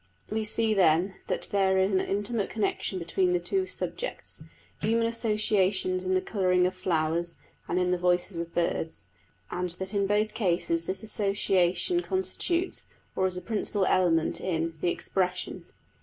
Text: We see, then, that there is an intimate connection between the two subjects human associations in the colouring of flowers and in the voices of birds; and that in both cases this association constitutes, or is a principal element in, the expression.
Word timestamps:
We 0.31 0.43
see, 0.45 0.73
then, 0.73 1.13
that 1.27 1.49
there 1.51 1.77
is 1.77 1.91
an 1.91 1.99
intimate 1.99 2.49
connection 2.49 2.97
between 2.97 3.33
the 3.33 3.39
two 3.39 3.67
subjects 3.67 4.41
human 4.81 5.05
associations 5.05 6.03
in 6.03 6.15
the 6.15 6.23
colouring 6.23 6.65
of 6.65 6.73
flowers 6.73 7.37
and 7.67 7.79
in 7.79 7.91
the 7.91 7.99
voices 7.99 8.39
of 8.39 8.51
birds; 8.55 9.09
and 9.51 9.69
that 9.69 9.93
in 9.93 10.07
both 10.07 10.33
cases 10.33 10.85
this 10.85 11.03
association 11.03 12.01
constitutes, 12.01 12.87
or 13.15 13.27
is 13.27 13.37
a 13.37 13.43
principal 13.43 13.85
element 13.85 14.41
in, 14.41 14.73
the 14.81 14.89
expression. 14.89 15.65